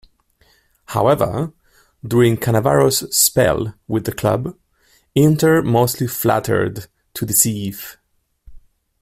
[0.85, 1.53] However,
[2.03, 4.57] during Cannavaro's spell with the club,
[5.13, 7.99] Inter mostly flattered to deceive.